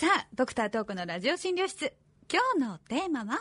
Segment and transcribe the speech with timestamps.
[0.00, 1.92] さあ、ドクタートークのラジオ診療室。
[2.32, 3.40] 今日のテーマは？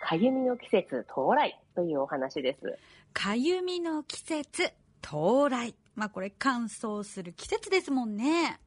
[0.00, 2.78] かゆみの季節到来というお話です。
[3.12, 4.72] かゆみの季節
[5.02, 5.74] 到来。
[5.96, 8.60] まあこれ乾燥する季節ですもんね。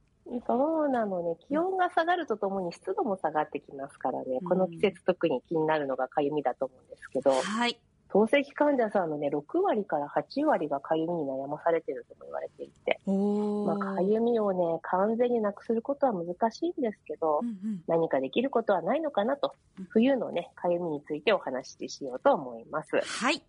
[0.46, 1.38] そうなのね。
[1.48, 4.42] 気温が下がるとともに湿度も下がってきますからね。
[4.46, 7.80] この季節特に気になるのがかゆみだと思うんですけど、はい。
[8.16, 17.56] 透析患者さんのね、6割から8割がかゆみに悩まされているとも言われていて、おまあ、かゆみをね、完全になくすることは難しいんですけど、うんうん
[17.88, 23.02] 何かできることはないのかなとうん、冬のね、かゆみについてお話ししようと思います。
[23.02, 23.44] はい。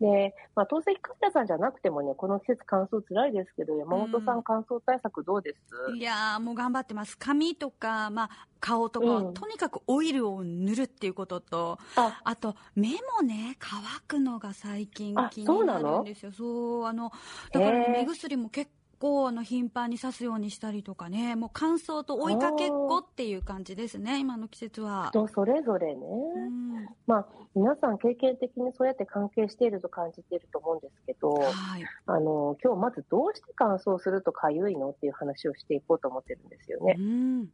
[0.00, 4.40] で、まあ、透析患者さんじゃなくてもね、この季節乾燥辛いですけど、山本さうん。
[4.40, 5.58] ん乾燥対策どうです？
[5.86, 7.16] いやーもう頑張ってます。
[7.18, 9.34] 髪とか、まあ顔とかは、うん。
[9.34, 12.88] とにかくオイルを塗るっていうことと、あ、あと目
[13.18, 16.32] もね、乾くのが最近あ気になるんですよ。
[16.32, 17.12] そう、あの、
[17.52, 18.70] だから目薬も結
[19.04, 25.10] 構あの頻繁に刺すようにしたりとかね、もう乾燥と追いかけっこっていう感じですね、今の季節は。
[25.12, 26.00] 人それぞれね。
[26.36, 31.84] うんまあ、皆さん経験的にそうやって関係していると感じていると思うんですけど、はい。
[32.06, 37.02] あの、今日まずどうして乾燥するとかゆいのっていう話をしていこうと思ってるんですよねう。
[37.02, 37.48] ん。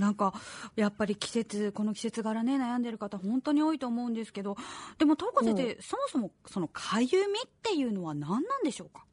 [0.00, 0.34] なんか、
[0.74, 4.56] やっぱり季節、この季節柄ね、悩んでる方、本当に多いと思うんですけど、
[4.98, 9.04] でも、トーコ先生、そもそも、その、かゆみっていうのは何なんでしょうか？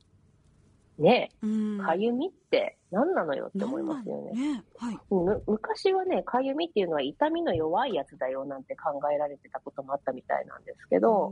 [0.99, 1.79] ねうん。
[1.79, 4.31] かゆみって何なのよって思いますよね。
[4.33, 4.53] ね。
[4.53, 4.99] ねはい。
[5.09, 11.31] む昔はね、かゆみっていうのは痛みの弱いやつだよなんて考えられてたこともあったみたいなんですけど、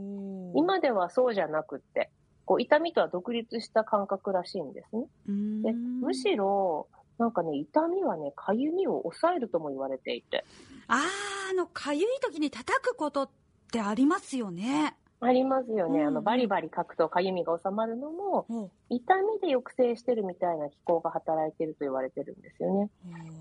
[0.54, 2.10] 今ではそうじゃなくって、
[2.44, 5.06] こう痛みとは独立した感覚らしいんですね。
[5.28, 6.88] うんでむしろ、
[7.18, 10.44] なんかね、痛みはね、かゆみを抑えるとも言われていて。
[10.86, 13.30] あー、あの、かゆい時に叩くことっ
[13.72, 14.96] てありますよね。
[15.20, 16.00] ありますよね。
[16.00, 22.90] うんあの、バリバリ書くとかゆみが収まるのも、お痛みで抑制してるみたいな機構が働いてると言われてるんですよね。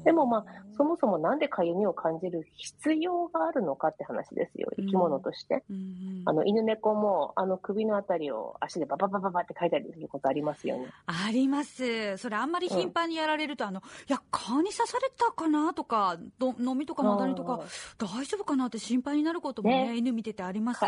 [0.04, 4.70] でもまあ、そもそもなんでかゆみを感じる必要があるのかって話ですよ。
[4.78, 5.64] 生き物として。
[5.70, 10.88] うんうんあの、犬猫も、あの、首のあたりを足でバババババって書いたりすることありますよね。
[11.06, 12.18] あります。
[12.18, 17.62] それあんまり頻繁にやられると、あの、いや、蚊に刺されたかなとか、ど飲みとかマダニとか、
[17.98, 20.84] 大丈夫かなって心配になることもね、ね犬見ててあります。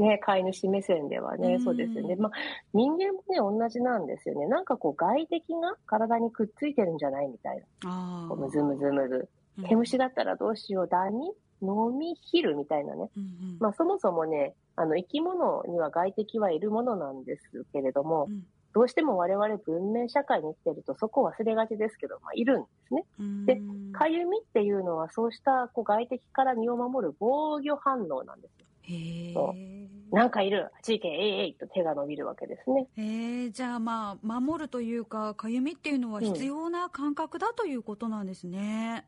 [0.00, 2.16] はいね、飼い主目線ではね、うんそうですよね。
[2.16, 2.32] まあ、
[2.72, 4.46] 人間もね、同じなんですよね。
[4.46, 7.64] なんかこう、外敵が体にくっついてるんじゃないみたいな。
[7.84, 9.28] あこうむずむずむず。
[9.62, 9.68] あ。
[9.68, 11.32] 毛虫だったらどうしよう、ダニ？
[11.62, 13.10] 飲みヒルみたいなね。
[13.16, 23.04] うんうんまあ、そもそもね、あの、生き物には外敵はいるものなんですけれども、うんどうしても我々文明社会に生きてるとそこを忘れがちですけど、まあ、いるんですね。
[23.18, 29.54] うんでかゆみっていうのはそうしたこう外敵から身を守る防御反応なんですよ。
[29.56, 29.79] へ。
[30.12, 32.86] なんかいる、地域へえいえいと手が伸びるわけですね。
[32.96, 39.04] えー、じゃあまあ、守るというか、かゆみっていうのは必要な感覚だということなんですね。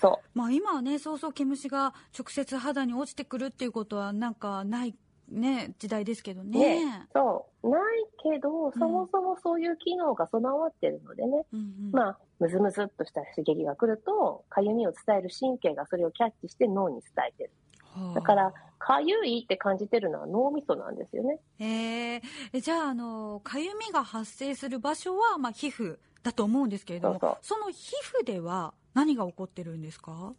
[0.00, 4.94] そまあ今はね、そうそう毛虫が直接肌に落ちてくるっていうことはなんかない
[5.28, 6.44] ね、時代ですけどう。
[6.44, 6.84] ね。
[6.84, 7.08] ね。
[7.14, 7.70] そう。
[7.70, 7.80] ない
[8.22, 11.46] けど、そもそもそういう機能が備わってるのでね。
[11.52, 17.50] うんうんまあ、むずむずっとした刺激が来ると、かゆみを伝える神経がそれをキャッチして脳に伝えてる。
[17.82, 18.52] はあだから、
[18.86, 21.40] かゆいって感じてるのは脳みそなんですよね。
[21.58, 22.22] えー。
[22.52, 30.34] えじゃあ、あの、かゆみが発生する場所は、まあ、皮膚だと思うんですけれども、そうその皮膚では何が起こってるんですか？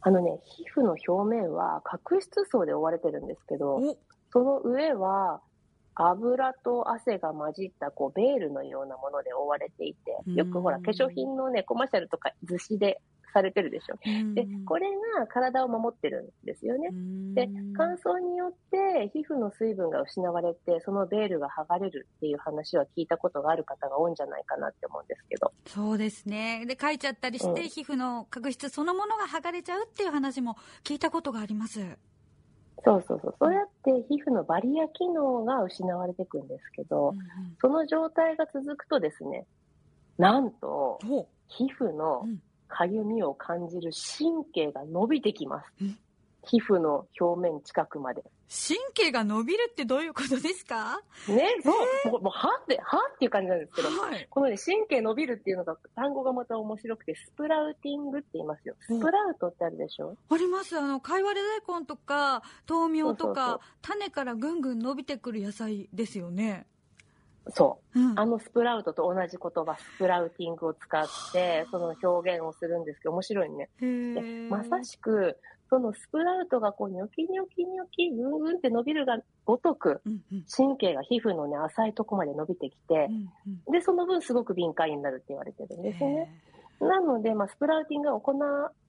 [0.00, 3.98] あのね、皮膚の表面は角質層で覆われてるんですけど、お。
[4.32, 5.42] その上は
[5.94, 10.82] 油と汗が混じったこうベールのようなもので覆われていて、よくほらうん。
[10.84, 13.02] 化粧品のね、コマーシャルとか図紙で
[13.32, 13.96] されてるでしょ。
[14.34, 14.86] で、これ
[15.18, 16.90] が体を守ってるんですよね。
[17.34, 25.52] で、乾燥によって皮膚の水分が失われて、そのベールが剥がれるっていう話は聞いたことがある方が多いんじゃないかなって思うんですけど。
[25.66, 26.64] そうですね。
[26.66, 31.80] で、書いちゃったりして、うん皮膚の角質そのものが剥がれちゃうっていう話も聞いたことがあります。
[32.84, 33.34] そうそうそう。
[33.38, 37.18] そうやって皮膚のバリア機能が失われていくんですけど、うん
[37.60, 39.46] その状態が続くとですね、
[40.16, 40.98] なんと
[41.48, 45.98] 皮膚のうんかゆみを感じる神経が伸びてきますうん。
[46.44, 48.22] 皮膚の表面近くまで。
[48.48, 51.02] 神経が伸びるってどういうことですか？
[51.28, 51.70] ね、そ
[52.08, 54.26] う、もう、もうはって、はっていう感じなんですけど、はい。
[54.30, 58.76] このね、神経伸びるっていうのが、単語がまた面白くて、スプラウティングって言いますよ。
[58.80, 60.16] スプラウトってあるでしょ？
[60.30, 60.78] あります。
[60.78, 66.66] あの、かいわれ大根とか、豆苗とか、種からぐんぐん伸びてくる野菜ですよね。
[67.50, 68.00] そう。
[68.00, 68.18] うん。
[68.18, 73.68] あのスプラウトと同じ言葉、スプラウティングを使って、その表現をするんですけど、面白いね。
[73.80, 75.38] へでーまさしく、
[75.70, 83.28] そのスプラウトがこう、ニョキニョキニョキ、ぐんぐんって伸びるがごとく、うんうん神経が皮膚のね、浅いとこまで伸びてきてう、ん
[83.68, 86.32] うんで、その分すごく敏感になるって言われてるんですよね。
[86.80, 88.38] なので、まあ、スプラウティングが行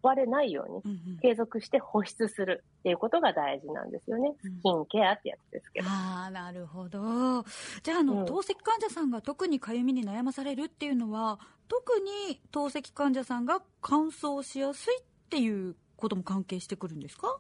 [0.04, 4.34] われないように、継続して保湿するっていうことが大事なんですよね。
[4.42, 5.88] スキンケアってやつですけど。
[5.90, 7.44] ああ、なるほど。
[7.82, 17.40] じゃあ、あの、透析患者さんが特にかゆみに悩まされるっていうのは、特に透析患者さんが乾燥しやすいっていうことも関係してくるんですか？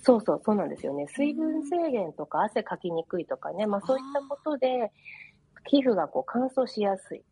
[0.00, 1.08] そうそう、そうなんですよね。
[1.08, 4.92] 水分制限とか汗かきにくいとかね、まあそういったことで、
[5.66, 7.22] 皮膚がこう乾燥しやすい。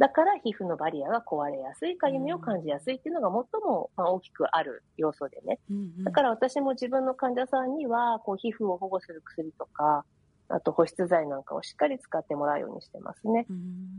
[0.00, 5.58] だから皮膚のバリアが壊れやすい、かゆみを感じやすいっていうのが最もま大きくある要素でね。
[6.04, 10.06] だから私も自分の患者さんには、こう皮膚を保護する薬とか、
[10.48, 13.46] あと保湿剤なんかをしっかり使ってもらうようにしてますね。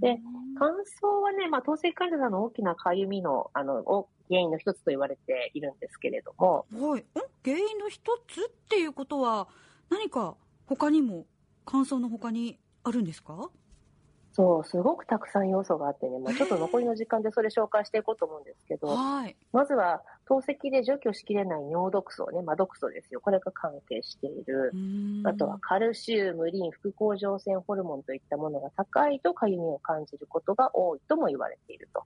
[0.02, 0.20] で、
[0.58, 6.66] 乾燥はね、まあ、透析患者さんの大きなかゆみの、あの、原因の一つと言われているんですけれども。
[6.74, 7.06] はい。
[7.46, 9.48] 原因の一つっていうことは、
[9.90, 11.26] 何か他にも、
[11.64, 13.50] 乾燥の他にあるんですか？
[14.34, 20.02] そう、すごくたくさん要素があってね、まあ、ちょっと残りの時間でそれ紹介していこうと思うんですけど、はい、まずは
[20.32, 23.20] 透析で除去しきれない尿毒素ね、まあ、毒素ですよ。
[23.20, 24.72] これが関係している。
[25.26, 32.06] あとはカルシウム、リン、副甲状腺ホルモンといったものが高いとかゆみを感じることが多いとも言われていると。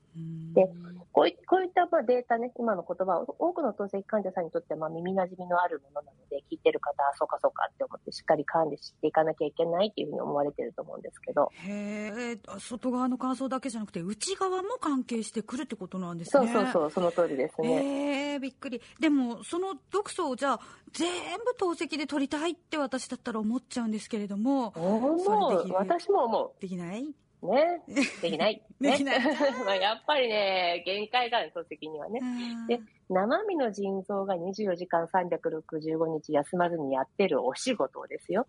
[0.56, 0.68] で、
[1.12, 1.36] こういっ
[1.72, 11.52] たまあデータね、今の言葉を多くの透析患者さんにとってまあ耳馴染みのあるものなので、聞いてる方はそうかそうかって思ってしっかり管理していかなきゃいけないっていうふうに思われてると思うんですけど。
[11.54, 16.48] へ外側の乾燥だけじゃなくて内側も関係してくるってことなんですね。
[16.48, 18.15] そうそうそう、その通りですね。
[18.16, 18.82] えー、びっくり。
[19.00, 20.60] でも、その毒素をじゃあ、
[20.94, 21.10] 全
[21.40, 24.74] 部透析で取りたいって私だったら思っちゃうんですけれども。
[24.76, 25.74] 思う。
[25.74, 26.62] 私も思う。
[26.62, 27.14] できない？
[27.46, 27.84] ね。
[28.22, 28.62] できない。
[28.80, 29.20] ね、できない。
[29.66, 32.20] まあやっぱりね、限界がある、透析にはね。
[32.68, 38.46] で、生身の腎臓が24時間365日休まずにやってるお仕事ですよ。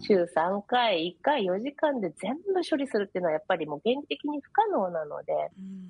[0.00, 5.32] 週3回、1回4時間で全部処理するっていうのはやっぱりもう原理的に不可能なので、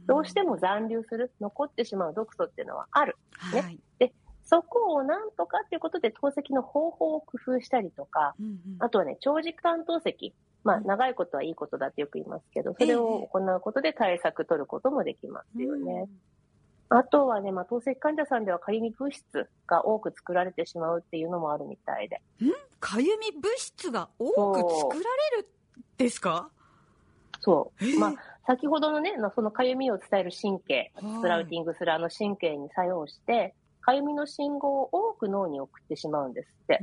[0.06, 3.16] どうしても残留する、残ってしまう毒素っていうのはある。
[3.54, 3.60] ね。
[3.60, 4.12] はい、で、
[4.50, 10.32] そこをなんとかっていうことで透析の方法を工夫したりとか、うんうん、あとはね、長時間透析。
[10.62, 16.08] まあ、長いことはいいことだってよく言いますけど、それを行うことで対策取ることもできますよね。
[16.90, 22.20] うん、あとはね、まあ、透析患者さんではかゆみ物質が多く作られてしまうっていうのもあるみたいで。
[22.44, 22.50] ん？
[22.78, 25.48] かゆみ物質が多く作られる
[25.96, 26.50] ですか？
[27.40, 27.98] そう。
[27.98, 28.14] まあ、
[28.46, 30.92] 先ほどのね、そのかゆみを伝える神経、
[31.22, 36.78] スラウティングするあの神経に作用して、かゆみの信号を多く脳に送ってしまうんですって。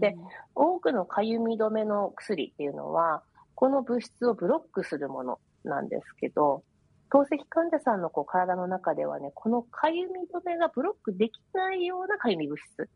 [0.00, 0.16] で、
[0.54, 3.22] 多くのかゆみ止めの薬っていうのは、
[3.54, 6.62] この物質をブロックするものなんですけど、
[7.10, 12.88] 透析患者さんのこう体の中ではね、このかゆみ止めがブロックできないようなかゆみ物質。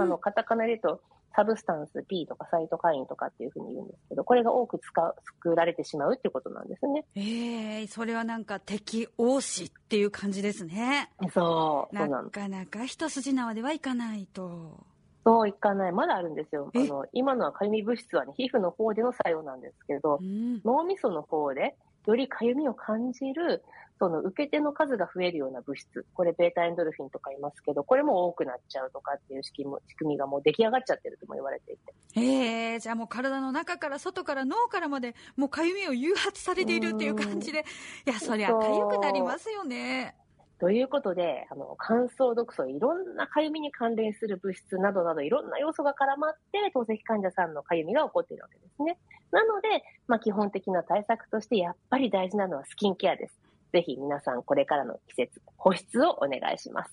[0.00, 1.02] あの、カタカナで言うと、
[1.34, 7.04] サブスタンス P とかサイトカインとかっていうふうに言うんですけど、これが多く使う、作られてしまうってことなんですね。
[7.14, 11.10] ええー、それはなんか敵応しっていう感じですね。
[11.32, 11.94] そう。
[11.94, 14.84] なかなか一筋縄ではいかないと。
[15.24, 15.92] そういかない。
[15.92, 16.70] まだあるんですよ。
[16.74, 21.76] あの、今のはかゆみ物質はね、皮膚の方での作用なんですけど、うん、脳みその方で、
[22.06, 23.62] よりかゆみを感じる
[23.98, 29.76] その受け手の数が増えるような物質、これベータエンドルフィンとか言いますけど、これも多くなっちゃうとかっていう仕組
[30.14, 31.94] みがもう出来上がっちゃってるとも言われていて。
[32.16, 37.64] えー、じゃあもう体の中から外から脳からまで、もうかゆみを誘発されているっていう感じで、
[38.06, 40.14] いや、そりゃかゆくなりますよね。
[40.60, 48.98] ということで、あの、乾燥毒素、いろんなかゆみに関連する物質などなど、いろんな要素が絡まって、透析患者さんのかゆみが起こっているわけですね。
[49.30, 49.68] なので、
[50.08, 53.47] まあ、基本的な対策として、やっぱり大事なのはスキンケアです。
[53.72, 56.90] ぜひ皆さんこれからの季節、保湿をお願いします。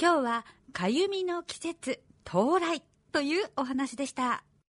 [0.00, 4.44] 今日は、かゆみの季節到来というお話でした。